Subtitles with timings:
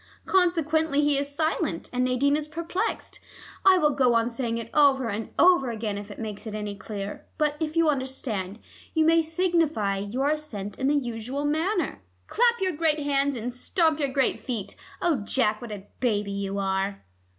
[0.25, 3.19] Consequently he is silent, and Nadine is perplexed.
[3.63, 6.73] I will go on saying it over and over again if it makes it any
[6.73, 8.57] clearer, but if you understand,
[8.95, 12.01] you may signify your assent in the usual manner.
[12.25, 16.57] Clap your great hands and stamp your great feet: oh, Jack, what a baby you
[16.57, 17.03] are!"